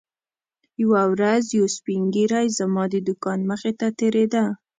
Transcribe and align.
یوه 0.81 1.01
ورځ 1.13 1.43
یو 1.57 1.65
سپین 1.75 2.01
ږیری 2.13 2.47
زما 2.59 2.83
د 2.93 2.95
دوکان 3.07 3.39
مخې 3.49 3.71
ته 3.79 3.87
تېرېده. 3.99 4.43